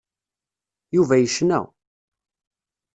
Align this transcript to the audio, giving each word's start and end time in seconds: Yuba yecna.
Yuba 0.95 1.15
yecna. 1.19 1.59